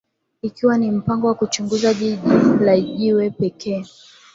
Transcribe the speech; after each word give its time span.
Ikiwa 0.41 0.77
ni 0.77 0.91
mpango 0.91 1.27
wa 1.27 1.33
kuchunguza 1.35 1.93
Jiji 1.93 2.19
la 2.61 2.79
Jiwe 2.79 3.29
pekee 3.29 3.85